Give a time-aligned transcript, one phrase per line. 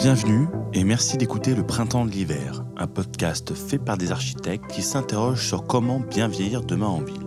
[0.00, 4.80] Bienvenue et merci d'écouter Le Printemps de l'hiver, un podcast fait par des architectes qui
[4.80, 7.20] s'interrogent sur comment bien vieillir demain en ville.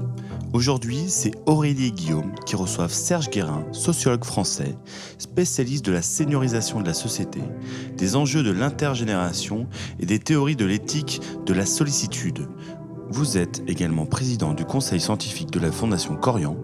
[0.54, 4.76] Aujourd'hui, c'est Aurélie Guillaume qui reçoivent Serge Guérin, sociologue français,
[5.20, 7.42] spécialiste de la seniorisation de la société,
[7.96, 9.68] des enjeux de l'intergénération
[10.00, 12.48] et des théories de l'éthique de la sollicitude.
[13.12, 16.58] Vous êtes également président du conseil scientifique de la Fondation Corian,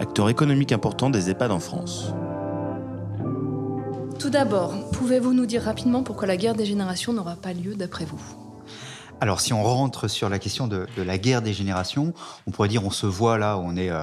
[0.00, 2.12] acteur économique important des EHPAD en France.
[4.22, 8.04] Tout d'abord, pouvez-vous nous dire rapidement pourquoi la guerre des générations n'aura pas lieu d'après
[8.04, 8.22] vous?
[9.22, 12.12] Alors, si on rentre sur la question de, la guerre des générations,
[12.48, 14.02] on pourrait dire on se voit là, on est euh,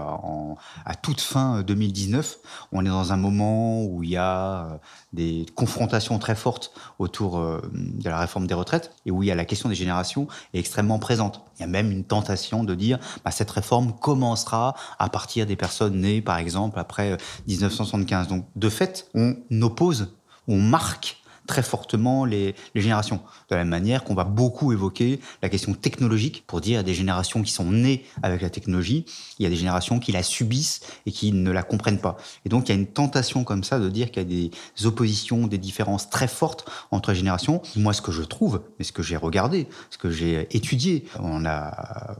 [0.85, 2.37] à toute fin 2019,
[2.71, 4.77] on est dans un moment où il y a euh,
[5.11, 9.31] des confrontations très fortes autour euh, de la réforme des retraites et où il y
[9.31, 11.41] a la question des générations est extrêmement présente.
[11.57, 15.57] Il y a même une tentation de dire bah, cette réforme commencera à partir des
[15.57, 18.29] personnes nées, par exemple, après 1975.
[18.29, 20.13] Donc, de fait, on oppose,
[20.49, 21.19] on marque
[21.49, 23.21] très fortement les, générations.
[23.49, 27.41] De la même manière qu'on va beaucoup évoquer la question technologique pour dire des générations
[27.41, 29.03] qui sont nées avec la technologie,
[29.39, 32.17] il y a des générations qui la subissent et qui ne la comprennent pas.
[32.45, 34.85] Et donc il y a une tentation comme ça de dire qu'il y a des
[34.85, 37.63] oppositions, des différences très fortes entre les générations.
[37.75, 41.45] Moi, ce que je trouve, et ce que j'ai regardé, ce que j'ai étudié, on
[41.45, 42.15] a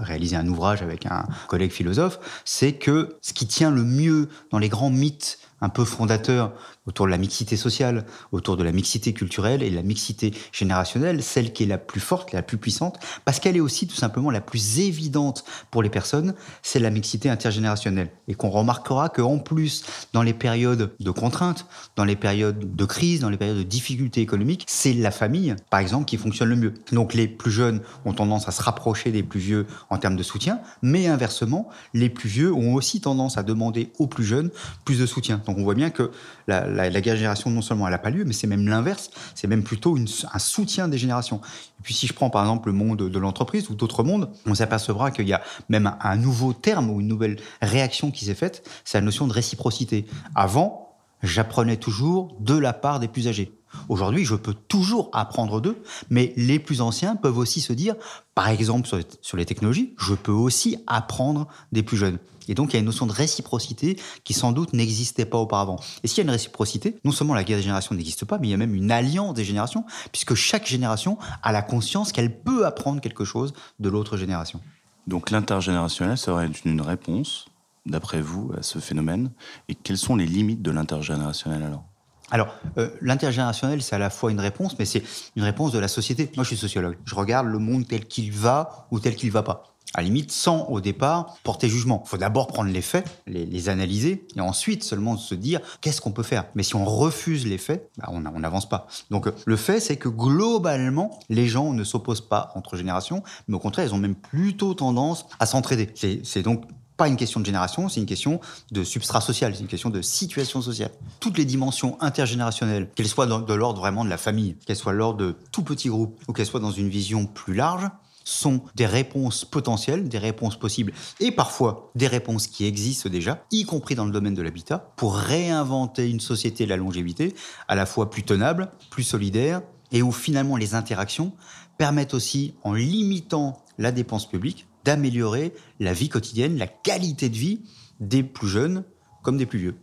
[0.00, 4.58] réalisé un ouvrage avec un collègue philosophe, c'est que ce qui tient le mieux dans
[4.58, 6.52] les grands mythes un peu fondateur
[6.86, 11.52] autour de la mixité sociale, autour de la mixité culturelle et la mixité générationnelle, celle
[11.52, 14.40] qui est la plus forte, la plus puissante, parce qu'elle est aussi tout simplement la
[14.40, 18.10] plus évidente pour les personnes, c'est la mixité intergénérationnelle.
[18.28, 21.66] Et qu'on remarquera qu'en plus, dans les périodes de contraintes,
[21.96, 25.80] dans les périodes de crise, dans les périodes de difficultés économiques, c'est la famille, par
[25.80, 26.74] exemple, qui fonctionne le mieux.
[26.90, 30.22] Donc les plus jeunes ont tendance à se rapprocher des plus vieux en termes de
[30.22, 34.50] soutien, mais inversement, les plus vieux ont aussi tendance à demander aux plus jeunes
[34.84, 35.42] plus de soutien.
[35.46, 36.10] Donc on voit bien que
[36.48, 36.66] la,
[37.00, 39.96] guerre génération, non seulement elle n'a pas lieu, mais c'est même l'inverse, c'est même plutôt
[39.96, 41.40] un soutien des générations.
[41.80, 44.54] Et puis si je prends par exemple le monde de l'entreprise ou d'autres mondes, on
[44.54, 48.68] s'apercevra qu'il y a même un, nouveau terme ou une nouvelle réaction qui s'est faite,
[48.84, 50.06] c'est la notion de réciprocité.
[50.34, 53.52] Avant, j'apprenais toujours de la part des plus âgés.
[53.88, 57.94] Aujourd'hui, je peux toujours apprendre d'eux, mais les plus anciens peuvent aussi se dire,
[58.34, 58.88] par exemple
[59.20, 62.18] sur les, technologies, je peux aussi apprendre des plus jeunes.
[62.48, 65.78] Et donc, il y a une notion de réciprocité qui sans doute n'existait pas auparavant.
[66.02, 68.48] Et s'il y a une réciprocité, non seulement la guerre des générations n'existe pas, mais
[68.48, 72.42] il y a même une alliance des générations, puisque chaque génération a la conscience qu'elle
[72.42, 74.60] peut apprendre quelque chose de l'autre génération.
[75.06, 77.46] Donc l'intergénérationnel serait une réponse,
[77.86, 79.30] d'après vous, à ce phénomène.
[79.68, 81.91] Et quelles sont les limites de l'intergénérationnel alors?
[82.32, 85.02] Alors, euh, l'intergénérationnel, c'est à la fois une réponse, mais c'est
[85.36, 86.30] une réponse de la société.
[86.34, 86.96] Moi, je suis sociologue.
[87.04, 89.64] Je regarde le monde tel qu'il va ou tel qu'il ne va pas.
[89.92, 92.02] À la limite, sans au départ porter jugement.
[92.06, 96.12] Il faut d'abord prendre les faits, les, analyser, et ensuite seulement se dire qu'est-ce qu'on
[96.12, 96.46] peut faire?
[96.54, 98.86] Mais si on refuse les faits, bah, on n'avance pas.
[99.10, 103.58] Donc le fait, c'est que globalement, les gens ne s'opposent pas entre générations, mais au
[103.58, 105.90] contraire, ils ont même plutôt tendance à s'entraider.
[106.24, 106.64] C'est donc
[106.96, 110.02] pas une question de génération, c'est une question de substrat social, c'est une question de
[110.02, 110.90] situation sociale.
[111.20, 115.18] Toutes les dimensions intergénérationnelles, qu'elles soient de l'ordre vraiment de la famille, qu'elles soient l'ordre
[115.18, 117.88] de tout petit groupe, ou qu'elles soient dans une vision plus large,
[118.24, 123.64] sont des réponses potentielles, des réponses possibles, et parfois des réponses qui existent déjà, y
[123.64, 127.34] compris dans le domaine de l'habitat, pour réinventer une société de la longévité,
[127.68, 131.32] à la fois plus tenable, plus solidaire, et où finalement les interactions
[131.78, 137.60] permettent aussi, en limitant la dépense publique, d'améliorer la vie quotidienne, la qualité de vie
[138.00, 138.84] des plus jeunes
[139.22, 139.76] comme des plus vieux.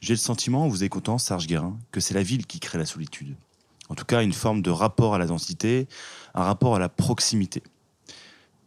[0.00, 2.86] J'ai le sentiment, en vous écoutant, Serge Guérin, que c'est la ville qui crée la
[2.86, 3.34] solitude.
[3.88, 5.88] En tout cas, une forme de rapport à la densité,
[6.34, 7.62] un rapport à la proximité.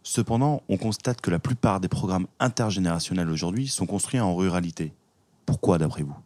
[0.03, 4.93] Cependant, on constate que la plupart des programmes intergénérationnels aujourd'hui sont construits en ruralité.
[5.45, 6.17] Pourquoi, d'après vous?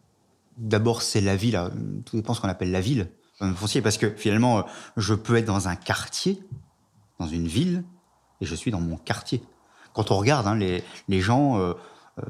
[0.56, 1.60] D'abord, c'est la ville.
[2.06, 3.10] Tout dépend de ce qu'on appelle la ville.
[3.38, 4.64] Parce que finalement,
[4.96, 6.42] je peux être dans un quartier,
[7.18, 7.84] dans une ville,
[8.40, 9.42] et je suis dans mon quartier.
[9.92, 11.72] Quand on regarde hein, les, les, gens, euh,
[12.18, 12.22] euh,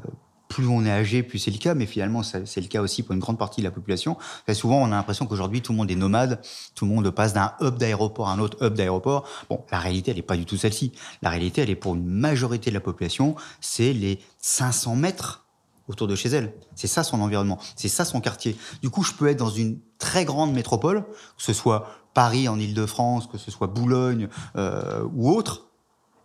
[0.47, 3.13] plus on est âgé, plus c'est le cas, mais finalement c'est le cas aussi pour
[3.13, 4.17] une grande partie de la population.
[4.45, 6.41] Très souvent, on a l'impression qu'aujourd'hui tout le monde est nomade,
[6.75, 9.27] tout le monde passe d'un hub d'aéroport à un autre hub d'aéroport.
[9.49, 10.93] Bon, la réalité, elle n'est pas du tout celle-ci.
[11.21, 15.45] La réalité, elle est pour une majorité de la population, c'est les 500 mètres
[15.87, 16.53] autour de chez elle.
[16.75, 18.57] C'est ça son environnement, c'est ça son quartier.
[18.81, 22.59] Du coup, je peux être dans une très grande métropole, que ce soit Paris en
[22.59, 25.66] Ile-de-France, que ce soit Boulogne euh, ou autre,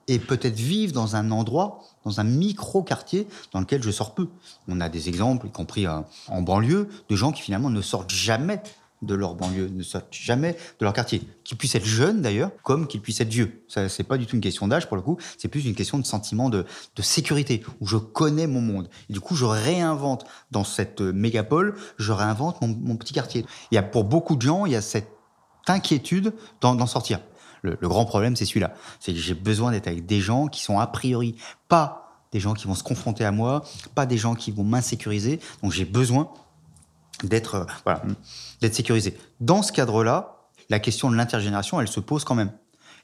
[0.09, 4.29] et peut-être vivre dans un endroit, dans un micro-quartier dans lequel je sors peu.
[4.69, 8.11] On a des exemples, y compris euh, en banlieue, de gens qui finalement ne sortent
[8.11, 8.61] jamais
[9.03, 11.23] de leur banlieue, ne sortent jamais de leur quartier.
[11.45, 13.65] Qu'ils puissent être jeunes d'ailleurs, comme qu'ils puissent être vieux.
[13.69, 15.99] Ça, c'est pas du tout une question d'âge pour le coup, c'est plus une question
[15.99, 16.65] de sentiment de,
[17.01, 18.89] sécurité, où je connais mon monde.
[19.11, 23.45] Et du coup, je réinvente dans cette mégapole, je réinvente mon, mon petit quartier.
[23.73, 25.11] Il y a pour beaucoup de gens, il y a cette
[25.67, 27.21] inquiétude d'en sortir.
[27.63, 28.75] Le, grand problème, c'est celui-là.
[29.01, 31.37] C'est que j'ai besoin d'être avec des gens qui sont a priori
[31.69, 31.99] pas
[32.33, 33.63] des gens qui vont se confronter à moi,
[33.95, 35.39] pas des gens qui vont m'insécuriser.
[35.63, 36.31] Donc j'ai besoin
[37.23, 37.95] d'être euh,
[38.61, 39.17] d'être sécurisé.
[39.41, 42.53] Dans ce cadre-là, la question de l'intergénération, elle se pose quand même.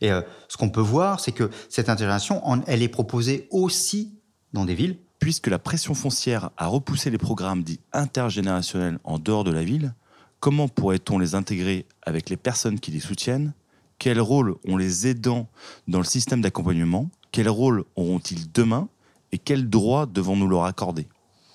[0.01, 4.19] Et euh, ce qu'on peut voir, c'est que cette intergénération, elle est proposée aussi
[4.53, 4.99] dans des villes.
[5.19, 9.95] Puisque la pression foncière a repoussé les programmes dits intergénérationnels en dehors de la ville,
[10.39, 13.53] comment pourrait-on les intégrer avec les personnes qui les soutiennent
[13.99, 15.49] Quel rôle ont les aidants
[15.89, 18.89] dans le système d'accompagnement Quel rôle auront-ils demain
[19.33, 21.09] Et quels droits devons-nous leur accorder?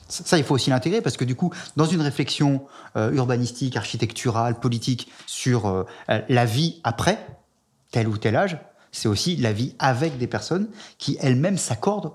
[0.09, 2.65] Ça, il faut aussi l'intégrer parce que du coup, dans une réflexion
[2.97, 5.83] euh, urbanistique, architecturale, politique sur euh,
[6.29, 7.25] la vie après
[7.91, 8.57] tel ou tel âge,
[8.91, 10.67] c'est aussi la vie avec des personnes
[10.97, 12.13] qui elles-mêmes s'accordent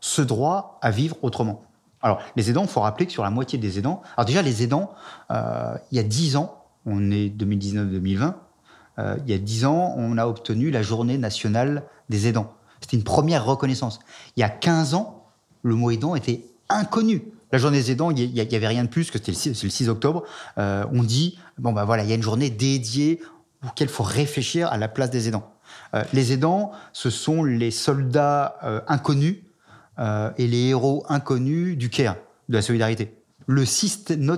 [0.00, 1.62] ce droit à vivre autrement.
[2.02, 4.62] Alors, les aidants, il faut rappeler que sur la moitié des aidants, alors déjà, les
[4.62, 4.90] aidants,
[5.30, 8.34] euh, il y a 10 ans, on est 2019-2020,
[9.24, 12.54] il y a 10 ans, on a obtenu la journée nationale des aidants.
[12.80, 14.00] C'était une première reconnaissance.
[14.36, 15.26] Il y a 15 ans,
[15.62, 17.22] le mot aidant était inconnu.
[17.52, 20.24] La journée des aidants, il n'y avait rien de plus que c'était le, 6 octobre.
[20.58, 23.20] Euh, on dit, bon ben voilà, il y a une journée dédiée
[23.66, 25.52] auquel il faut réfléchir à la place des aidants.
[25.94, 29.36] Euh, les aidants, ce sont les soldats euh, inconnus
[30.38, 32.16] et les héros inconnus du CARE,
[32.48, 33.18] de la solidarité.
[33.48, 33.66] Notre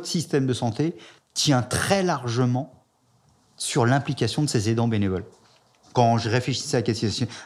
[0.06, 0.96] système de santé
[1.34, 2.81] tient très largement
[3.62, 5.24] sur l'implication de ces aidants bénévoles.
[5.92, 6.82] Quand je réfléchissais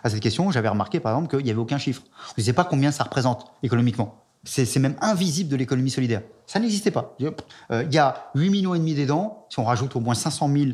[0.02, 2.02] à cette question, j'avais remarqué par exemple qu'il n'y avait aucun chiffre.
[2.36, 4.22] Je ne sais pas combien ça représente économiquement.
[4.44, 6.22] C'est même invisible de l'économie solidaire.
[6.46, 7.16] Ça n'existait pas.
[7.20, 9.46] Euh, il y a 8 millions et demi d'aidants.
[9.50, 10.64] Si on rajoute au moins 500 000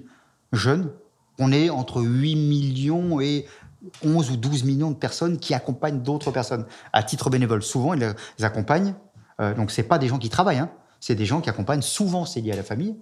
[0.53, 0.93] jeunes,
[1.41, 3.47] on est entre 8 millions et
[4.05, 7.65] 11 ou 12 millions de personnes qui accompagnent d'autres personnes à titre bénévole.
[7.65, 8.95] Souvent, ils les accompagnent.
[9.41, 10.59] Euh, donc, c'est pas des gens qui travaillent.
[10.59, 10.71] Hein.
[11.01, 11.83] C'est des gens qui accompagnent.
[11.83, 12.95] Souvent, c'est lié à la famille,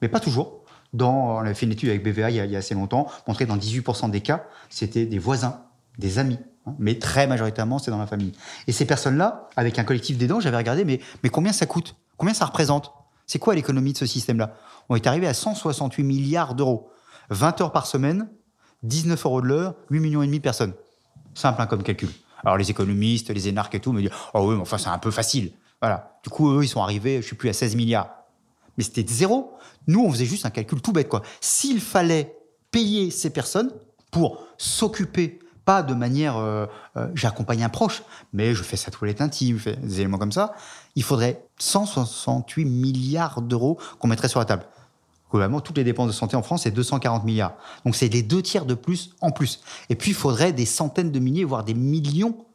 [0.00, 0.62] mais pas toujours.
[0.92, 3.56] Dans, on a fait une étude avec BVA il y a, assez longtemps, montré dans
[3.56, 5.62] 18% des cas, c'était des voisins,
[5.98, 6.38] des amis,
[6.68, 8.32] Hein, mais très majoritairement, c'est dans la famille.
[8.66, 11.96] Et ces personnes-là, avec un collectif d'aidants, j'avais regardé, mais, mais combien ça coûte?
[12.16, 12.92] Combien ça représente?
[13.26, 14.54] C'est quoi l'économie de ce système-là?
[14.88, 16.90] On est arrivé à 168 milliards d'euros.
[17.30, 18.28] 20 heures par semaine,
[18.84, 20.72] 19 euros de l'heure, 8 millions et demi de personnes.
[21.34, 22.08] Simple hein, comme calcul.
[22.42, 24.98] Alors les économistes, les énarques et tout me disent «Oh oui, mais enfin c'est un
[24.98, 25.52] peu facile».
[25.82, 26.18] Voilà.
[26.24, 28.10] Du coup, eux, ils sont arrivés, je suis plus, à 16 milliards.
[28.78, 29.52] Mais c'était zéro.
[29.86, 31.08] Nous, on faisait juste un calcul tout bête.
[31.08, 31.22] quoi.
[31.40, 32.36] S'il fallait
[32.70, 33.70] payer ces personnes
[34.10, 36.64] pour s'occuper pas de manière, euh,
[36.96, 38.02] euh, j'accompagne un proche,
[38.32, 40.54] mais je fais sa toilette intime, je fais des éléments comme ça.
[40.94, 44.64] Il faudrait 168 milliards d'euros qu'on mettrait sur la table.
[45.30, 47.52] Globalement, toutes les dépenses de santé en France, c'est 240 milliards.
[47.84, 49.60] Donc c'est les deux tiers de plus en plus.
[49.90, 52.46] Et puis, il faudrait des centaines de milliers, voire des millions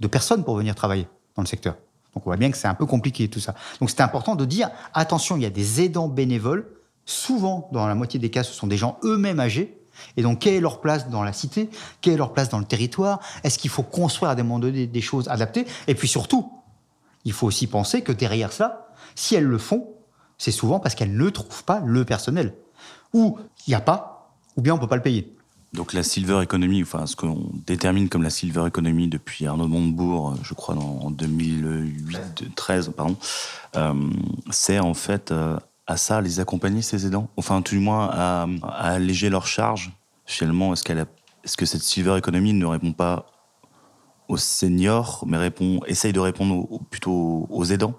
[0.00, 1.76] de personnes pour venir travailler dans le secteur.
[2.18, 3.54] Donc on voit bien que c'est un peu compliqué tout ça.
[3.78, 6.66] Donc c'est important de dire, attention, il y a des aidants bénévoles.
[7.04, 9.78] Souvent, dans la moitié des cas, ce sont des gens eux-mêmes âgés
[10.16, 11.70] et donc, quelle est leur place dans la cité?
[12.00, 13.20] Quelle est leur place dans le territoire?
[13.42, 15.66] Est-ce qu'il faut construire à des moments des choses adaptées?
[15.86, 16.52] Et puis surtout,
[17.24, 19.88] il faut aussi penser que derrière cela, si elles le font,
[20.38, 22.54] c'est souvent parce qu'elles ne trouvent pas le personnel.
[23.12, 25.36] Ou il n'y a pas, ou bien on ne peut pas le payer.
[25.74, 30.34] Donc la silver economy, enfin ce qu'on détermine comme la silver economy depuis Arnaud Montebourg,
[30.42, 33.16] je crois en 2008-13, pardon,
[33.76, 33.92] euh,
[34.50, 35.58] c'est en fait euh,
[35.88, 37.28] à ça, les accompagner, ces aidants?
[37.36, 38.46] Enfin, tout du moins, à,
[38.78, 39.92] alléger leurs charges
[40.26, 43.24] Finalement, est-ce que cette silver economy ne répond pas
[44.28, 47.94] aux seniors, mais répond, essaye de répondre plutôt aux aidants?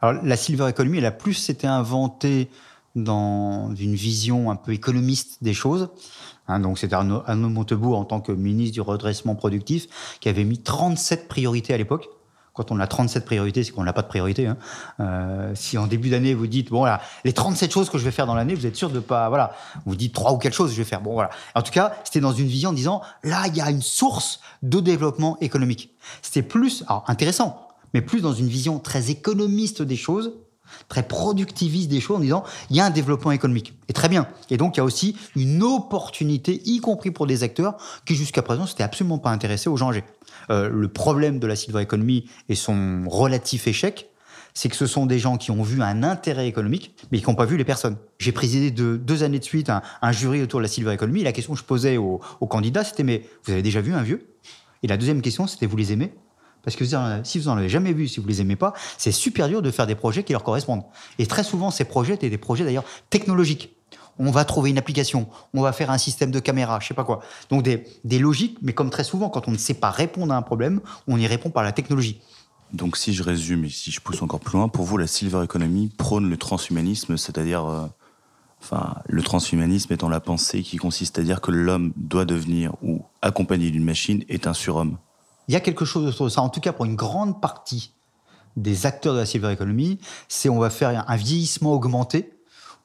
[0.00, 2.48] Alors, la silver economy, elle a plus été inventée
[2.96, 5.90] dans une vision un peu économiste des choses.
[6.48, 10.44] Hein, donc, c'est Arnaud, Arnaud Montebourg, en tant que ministre du redressement productif, qui avait
[10.44, 12.08] mis 37 priorités à l'époque
[12.56, 14.46] quand on a 37 priorités, c'est qu'on n'a pas de priorité.
[14.46, 14.56] Hein.
[14.98, 18.10] Euh, si en début d'année vous dites bon voilà les 37 choses que je vais
[18.10, 20.70] faire dans l'année, vous êtes sûr de pas voilà vous dites trois ou quatre choses
[20.70, 21.02] que je vais faire.
[21.02, 21.30] Bon voilà.
[21.54, 24.40] En tout cas, c'était dans une vision en disant là il y a une source
[24.62, 25.94] de développement économique.
[26.22, 30.32] C'était plus alors, intéressant, mais plus dans une vision très économiste des choses
[30.88, 33.74] très productiviste des choses en disant il y a un développement économique.
[33.88, 34.28] Et très bien.
[34.50, 38.42] Et donc il y a aussi une opportunité, y compris pour des acteurs qui jusqu'à
[38.42, 40.04] présent s'étaient absolument pas intéressés au changer.
[40.50, 44.10] Euh, le problème de la silver economy et son relatif échec,
[44.54, 47.34] c'est que ce sont des gens qui ont vu un intérêt économique, mais qui n'ont
[47.34, 47.96] pas vu les personnes.
[48.18, 51.22] J'ai présidé de, deux années de suite un, jury autour de la silver economy.
[51.22, 54.02] La question que je posais aux, aux candidats, c'était mais vous avez déjà vu un
[54.02, 54.26] vieux?
[54.82, 56.12] Et la deuxième question, c'était vous les aimez?
[56.66, 56.84] Parce que
[57.22, 59.70] si vous n'en avez jamais vu, si vous les aimez pas, c'est super dur de
[59.70, 60.82] faire des projets qui leur correspondent.
[61.20, 63.76] Et très souvent, ces projets étaient des projets d'ailleurs technologiques.
[64.18, 67.04] On va trouver une application, on va faire un système de caméra, je sais pas
[67.04, 67.20] quoi.
[67.50, 70.36] Donc des, des logiques, mais comme très souvent, quand on ne sait pas répondre à
[70.36, 72.20] un problème, on y répond par la technologie.
[72.72, 75.44] Donc si je résume et si je pousse encore plus loin, pour vous, la silver
[75.44, 77.86] economy prône le transhumanisme, c'est-à-dire, euh,
[78.60, 83.04] enfin, le transhumanisme étant la pensée qui consiste à dire que l'homme doit devenir ou
[83.22, 84.96] accompagné d'une machine est un surhomme.
[85.48, 87.92] Il y a quelque chose autour de ça, en tout cas pour une grande partie
[88.56, 89.56] des acteurs de la silver
[90.28, 92.32] c'est on va faire un vieillissement augmenté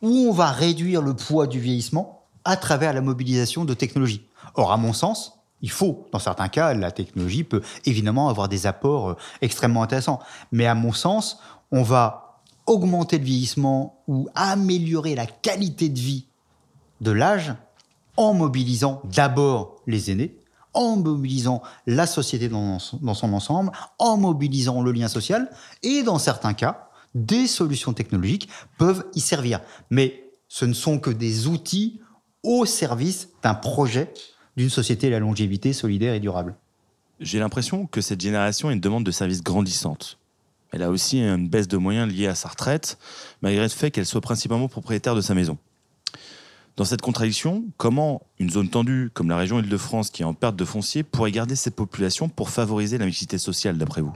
[0.01, 4.25] où on va réduire le poids du vieillissement à travers la mobilisation de technologies.
[4.56, 8.65] Or, à mon sens, il faut, dans certains cas, la technologie peut évidemment avoir des
[8.65, 10.20] apports euh, extrêmement intéressants.
[10.51, 11.39] Mais à mon sens,
[11.72, 16.25] on va augmenter le vieillissement ou améliorer la qualité de vie
[17.00, 17.53] de l'âge
[18.18, 20.38] en mobilisant d'abord les aînés,
[20.74, 25.50] en mobilisant la société dans son ensemble, en mobilisant le lien social,
[25.84, 29.62] et dans certains cas, des solutions technologiques peuvent y servir.
[29.90, 32.01] Mais ce ne sont que des outils
[32.44, 34.13] au service d'un projet
[34.58, 36.56] d'une société la longévité solidaire et durable.
[37.20, 40.18] J'ai l'impression que cette génération a une demande de services grandissante.
[40.72, 42.98] Elle a aussi une baisse de moyens liée à sa retraite,
[43.42, 45.58] malgré le fait qu'elle soit principalement propriétaire de sa maison.
[46.78, 50.56] Dans cette contradiction, comment une zone tendue comme la région Île-de-France, qui est en perte
[50.56, 54.13] de foncier, pourrait garder cette population pour favoriser la mixité sociale, d'après vous?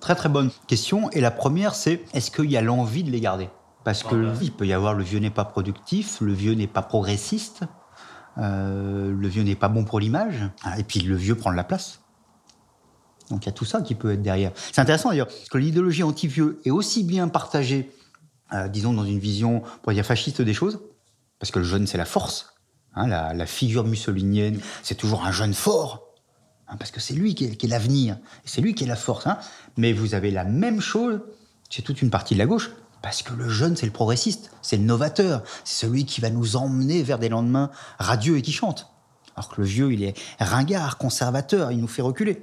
[0.00, 1.10] Très très bonne question.
[1.12, 3.48] Et la première, c'est est-ce qu'il y a l'envie de les garder?
[3.82, 7.62] Parce qu'il peut y avoir le vieux n'est pas productif, le vieux n'est pas progressiste,
[8.36, 11.56] euh, le vieux n'est pas bon pour l'image, ah, et puis le vieux prend de
[11.56, 12.00] la place.
[13.30, 14.52] Donc il y a tout ça qui peut être derrière.
[14.54, 17.90] C'est intéressant d'ailleurs, que l'idéologie anti-vieux est aussi bien partagée,
[18.52, 20.80] euh, disons, dans une vision, pour dire fasciste des choses,
[21.38, 22.54] parce que le jeune, c'est la force.
[22.94, 26.14] Hein, la, figure mussolinienne, c'est toujours un jeune fort,
[26.66, 29.26] hein, parce que c'est lui qui est, l'avenir, c'est lui qui est la force.
[29.26, 29.38] Hein.
[29.76, 31.20] Mais vous avez la même chose
[31.68, 32.70] chez toute une partie de la gauche,
[33.02, 36.56] parce que le jeune, c'est le progressiste, c'est le novateur, c'est celui qui va nous
[36.56, 38.90] emmener vers des lendemains radieux et qui chante.
[39.36, 42.42] Alors que le vieux, il est ringard, conservateur, il nous fait reculer.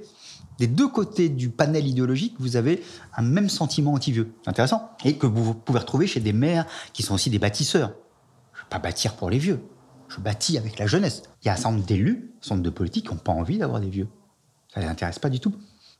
[0.58, 2.84] Des deux côtés du panel idéologique, vous avez
[3.16, 4.32] un même sentiment anti-vieux.
[4.46, 4.90] Intéressant.
[5.04, 7.92] Et que vous pouvez retrouver chez des maires qui sont aussi des bâtisseurs.
[8.70, 9.62] Pas bâtir pour les vieux.
[10.08, 11.22] Je bâtis avec la jeunesse.
[11.42, 13.32] Il y a un certain nombre d'élus, un certain nombre de politiques qui n'ont pas
[13.32, 14.08] envie d'avoir des vieux.
[14.72, 15.54] Ça ne les intéresse pas du tout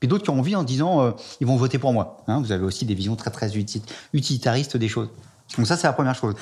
[0.04, 2.18] et d'autres qui ont envie en disant euh, ils vont voter pour moi.
[2.26, 2.40] Hein.
[2.40, 3.52] vous avez aussi des visions très très
[4.12, 5.09] utilitaristes des choses.
[5.56, 6.35] Donc ça c'est la première chose.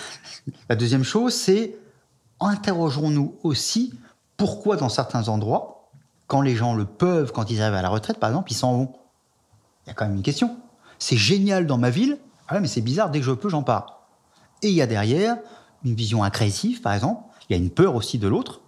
[0.69, 1.77] La deuxième chose c'est
[2.41, 3.95] interrogeons-nous aussi
[4.37, 5.91] pourquoi dans certains endroits,
[6.27, 8.77] quand les gens le peuvent, quand ils arrivent à la retraite par exemple, ils s'en
[8.77, 8.93] vont.
[9.87, 10.57] Il y a quand même une question.
[10.99, 14.09] C'est génial dans ma ville, ah mais c'est bizarre, dès que je peux, j'en pars.
[14.63, 15.37] Et il y a derrière
[15.85, 17.23] une vision agressive, par exemple.
[17.49, 18.63] Il y a une peur aussi de l'autre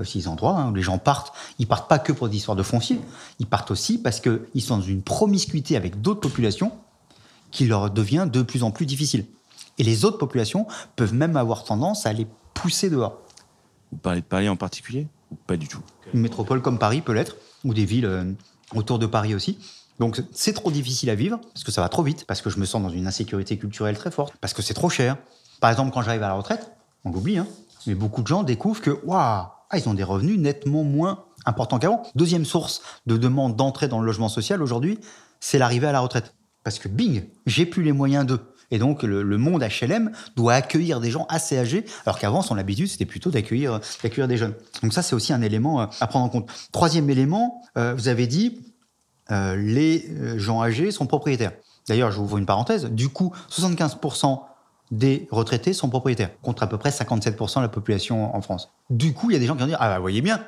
[0.00, 1.32] aussi des endroits hein, où les gens partent.
[1.58, 3.00] Ils partent pas que pour des histoires de foncier.
[3.38, 6.72] Ils partent aussi parce qu'ils sont dans une promiscuité avec d'autres populations
[7.50, 9.26] qui leur devient de plus en plus difficile.
[9.78, 13.20] Et les autres populations peuvent même avoir tendance à les pousser dehors.
[13.92, 15.80] Vous parlez de Paris en particulier ou pas du tout?
[16.12, 18.32] Une métropole comme Paris peut l'être, ou des villes euh,
[18.74, 19.58] autour de Paris aussi.
[19.98, 22.58] Donc c'est trop difficile à vivre parce que ça va trop vite, parce que je
[22.58, 25.16] me sens dans une insécurité culturelle très forte, parce que c'est trop cher.
[25.60, 26.72] Par exemple, quand j'arrive à la retraite,
[27.04, 27.46] on l'oublie, hein,
[27.86, 31.78] mais beaucoup de gens découvrent que waouh, ah, ils ont des revenus nettement moins importants
[31.78, 32.02] qu'avant.
[32.14, 34.98] Deuxième source de demande d'entrée dans le logement social aujourd'hui,
[35.38, 36.34] c'est l'arrivée à la retraite.
[36.64, 38.40] Parce que bing, j'ai plus les moyens d'eux.
[38.70, 42.86] Et donc, le, monde HLM doit accueillir des gens assez âgés, alors qu'avant, son habitude,
[42.86, 43.80] c'était plutôt d'accueillir,
[44.28, 44.54] des jeunes.
[44.82, 46.48] Donc ça, c'est aussi un élément euh, à prendre en compte.
[46.70, 48.60] Troisième élément, euh, vous avez dit,
[49.32, 51.52] euh, les gens âgés sont propriétaires.
[51.88, 52.84] D'ailleurs, je vous une parenthèse.
[52.84, 54.40] Du coup, 75%
[54.90, 58.70] des retraités sont propriétaires, contre à peu près 57% de la population en France.
[58.88, 60.44] Du coup, il y a des gens qui vont dire Ah, bah, voyez bien,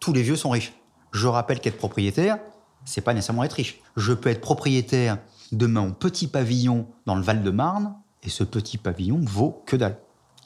[0.00, 0.72] tous les vieux sont riches.
[1.12, 2.38] Je rappelle qu'être propriétaire,
[2.84, 3.80] c'est pas nécessairement être riche.
[3.96, 5.18] Je peux être propriétaire
[5.52, 9.98] de mon petit pavillon dans le Val-de-Marne, et ce petit pavillon vaut que dalle.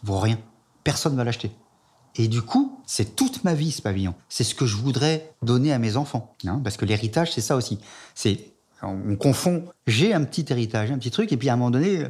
[0.03, 0.39] vaut rien.
[0.85, 1.51] Personne ne va l'acheter.
[2.17, 4.15] Et du coup, c'est toute ma vie ce pavillon.
[4.29, 6.35] C'est ce que je voudrais donner à mes enfants.
[6.45, 7.79] Hein, parce que l'héritage, c'est ça aussi.
[8.15, 11.71] C'est on confond, j'ai un petit héritage, un petit truc, et puis à un moment
[11.71, 12.07] donné,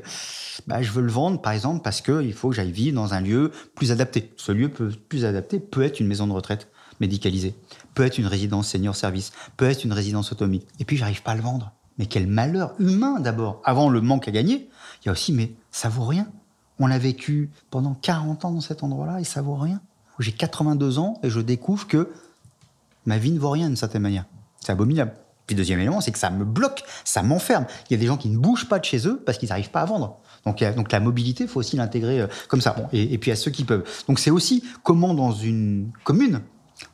[0.66, 3.20] bah, je veux le vendre, par exemple, parce qu'il faut que j'aille vivre dans un
[3.20, 4.32] lieu plus adapté.
[4.36, 6.68] Ce lieu plus adapté peut être une maison de retraite
[7.00, 7.54] médicalisée,
[7.94, 10.64] peut être une résidence senior service, peut être une résidence autonomie.
[10.78, 11.72] Et puis, j'arrive pas à le vendre.
[11.98, 13.60] Mais quel malheur humain d'abord.
[13.64, 14.70] Avant le manque à gagner,
[15.02, 16.28] il y a aussi, mais ça vaut rien.
[16.78, 19.80] On a vécu pendant 40 ans dans cet endroit-là et ça vaut rien.
[20.18, 22.10] J'ai 82 ans et je découvre que
[23.06, 24.24] ma vie ne vaut rien d'une certaine manière.
[24.60, 25.12] C'est abominable.
[25.50, 27.66] Puis deuxième élément, c'est que ça me bloque, ça m'enferme.
[27.88, 29.73] Il y a des gens qui ne bougent pas de chez eux parce qu'ils n'arrivent
[29.73, 30.21] pas à vendre.
[30.47, 32.73] Donc, donc la mobilité, il faut aussi l'intégrer euh, comme ça.
[32.78, 33.83] Bon, et, puis à ceux qui peuvent.
[34.07, 36.42] Donc c'est aussi comment dans une commune,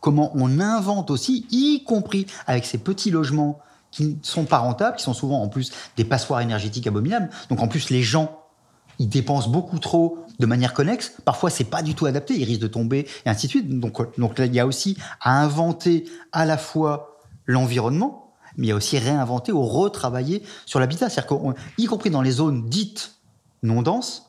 [0.00, 3.58] comment on invente aussi, y compris avec ces petits logements
[3.90, 7.28] qui ne sont pas rentables, qui sont souvent en plus des passoires énergétiques abominables.
[7.50, 8.40] Donc en plus, les gens,
[8.98, 11.12] ils dépensent beaucoup trop de manière connexe.
[11.26, 13.68] Parfois, c'est pas du tout adapté, ils risquent de tomber et ainsi de suite.
[13.68, 17.12] Donc, donc là, il y a aussi à inventer à la fois
[17.46, 18.25] l'environnement,
[18.56, 21.08] mais il y a aussi réinventer ou retravailler sur l'habitat.
[21.08, 23.12] C'est-à-dire y compris dans les zones dites
[23.62, 24.26] non denses,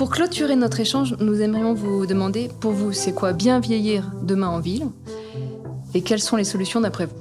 [0.00, 4.48] Pour clôturer notre échange, nous aimerions vous demander, pour vous, c'est quoi bien vieillir demain
[4.48, 4.86] en ville
[5.92, 7.16] Et quelles sont les solutions d'après vous?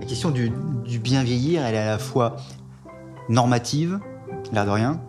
[0.00, 0.50] La question du,
[1.00, 2.36] bien vieillir, elle est à la fois
[3.28, 4.00] normative,
[4.54, 5.02] l'air de rien,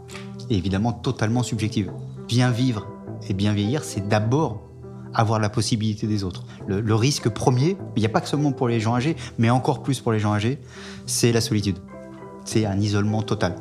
[0.50, 1.89] et évidemment totalement subjective.
[2.27, 2.86] Bien vivre
[3.30, 4.62] et bien vieillir, c'est d'abord
[5.13, 6.43] avoir la possibilité des autres.
[6.67, 9.84] Le, risque premier, il n'y a pas que seulement pour les gens âgés, mais encore
[9.84, 10.60] plus pour les gens âgés,
[11.05, 11.77] c'est la solitude.
[12.46, 13.55] C'est un isolement total.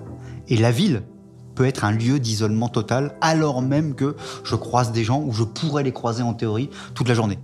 [0.49, 1.03] Et la ville,
[1.55, 5.45] peut être un lieu d'isolement total, alors même que je croise des gens où je
[5.45, 7.39] pourrais les croiser en théorie toute la journée.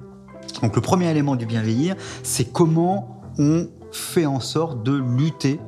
[0.62, 5.60] Donc le premier élément du bien vieillir, c'est comment on fait en sorte de lutter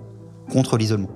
[0.50, 1.10] contre l'isolement.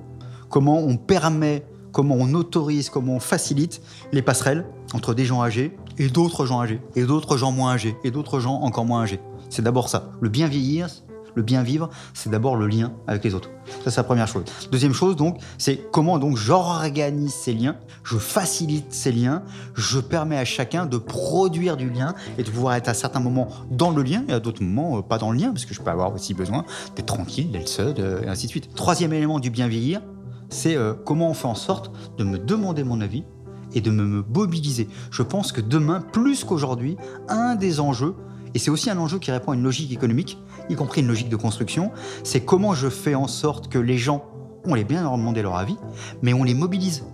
[0.49, 3.81] Comment on permet, comment on autorise, comment on facilite
[4.13, 7.97] les passerelles entre des gens âgés et d'autres gens âgés, et d'autres gens moins âgés,
[8.05, 9.21] et d'autres gens encore moins âgés.
[9.51, 10.13] C'est d'abord ça.
[10.21, 10.89] Le bien vieillir,
[11.35, 13.51] le bien vivre, c'est d'abord le lien avec les autres.
[13.85, 14.45] Ça, c'est la première chose.
[14.71, 19.43] Deuxième chose, donc, c'est comment donc j'organise ces liens, je facilite ces liens,
[19.75, 23.49] je permets à chacun de produire du lien et de pouvoir être à certains moments
[23.71, 25.81] dans le lien et à d'autres moments euh, pas dans le lien, parce que je
[25.81, 28.75] peux avoir aussi besoin d'être tranquille, d'être seul, euh, et ainsi de suite.
[28.75, 30.03] Troisième élément du bien vieillir,
[30.51, 33.25] c'est euh, comment on fait en sorte de me demander mon avis
[33.75, 34.89] et de me mobiliser.
[35.11, 36.97] Je pense que demain, plus qu'aujourd'hui,
[37.29, 38.15] un des enjeux,
[38.55, 40.39] et c'est aussi un enjeu qui répond à une logique économique,
[40.69, 41.91] y compris une logique de construction,
[42.23, 44.25] c'est comment je fais en sorte que les gens,
[44.65, 45.77] on les bien leur demander leur avis,
[46.23, 47.05] mais on les mobilise.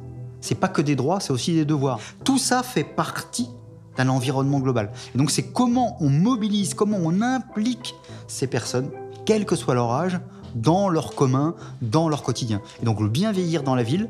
[0.40, 1.98] C'est pas que des droits, c'est aussi des devoirs.
[2.24, 3.48] Tout ça fait partie
[3.96, 4.92] d'un environnement global.
[5.14, 7.94] Et donc c'est comment on mobilise, comment on implique
[8.28, 8.90] ces personnes,
[9.26, 10.20] quel que soit leur âge,
[10.54, 12.60] dans leur commun, dans leur quotidien.
[12.82, 14.08] Et donc le bien vieillir dans la ville,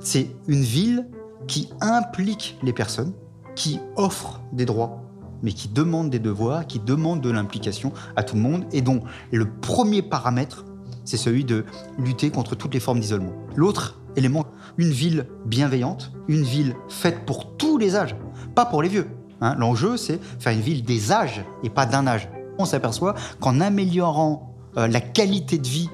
[0.00, 1.06] c'est une ville
[1.46, 3.12] qui implique les personnes,
[3.54, 5.02] qui offre des droits
[5.42, 9.02] mais qui demande des devoirs, qui demande de l'implication à tout le monde, et dont
[9.32, 10.64] le premier paramètre,
[11.04, 11.64] c'est celui de
[11.98, 13.32] lutter contre toutes les formes d'isolement.
[13.56, 18.16] L'autre élément, une ville bienveillante, une ville faite pour tous les âges,
[18.54, 19.08] pas pour les vieux.
[19.40, 19.54] Hein.
[19.58, 22.28] L'enjeu, c'est faire une ville des âges et pas d'un âge.
[22.58, 25.88] On s'aperçoit qu'en améliorant euh, la qualité de vie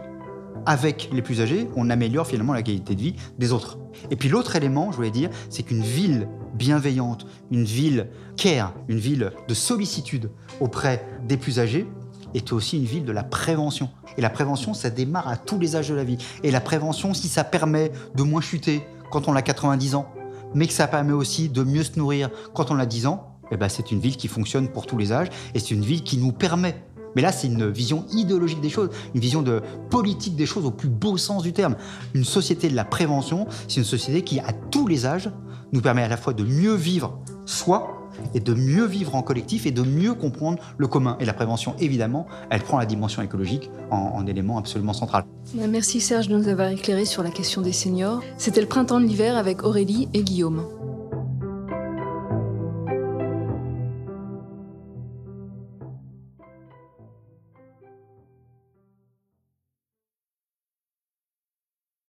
[0.66, 3.78] avec les plus âgés, on améliore finalement la qualité de vie des autres.
[4.10, 8.98] Et puis l'autre élément, je voulais dire, c'est qu'une ville bienveillante, une ville care, une
[8.98, 11.86] ville de sollicitude auprès des plus âgés,
[12.34, 13.88] est aussi une ville de la prévention.
[14.18, 16.18] Et la prévention, ça démarre à tous les âges de la vie.
[16.42, 20.12] Et la prévention, si ça permet de moins chuter quand on a 90 ans,
[20.54, 23.56] mais que ça permet aussi de mieux se nourrir quand on a 10 ans, eh
[23.56, 26.18] ben c'est une ville qui fonctionne pour tous les âges et c'est une ville qui
[26.18, 26.82] nous permet
[27.16, 30.70] mais là, c'est une vision idéologique des choses, une vision de politique des choses au
[30.70, 31.74] plus beau sens du terme.
[32.14, 35.30] Une société de la prévention, c'est une société qui, à tous les âges,
[35.72, 39.66] nous permet à la fois de mieux vivre soi et de mieux vivre en collectif
[39.66, 41.16] et de mieux comprendre le commun.
[41.18, 45.24] Et la prévention, évidemment, elle prend la dimension écologique en, en élément absolument central.
[45.54, 48.22] Merci Serge de nous avoir éclairé sur la question des seniors.
[48.36, 50.62] C'était le printemps de l'hiver avec Aurélie et Guillaume.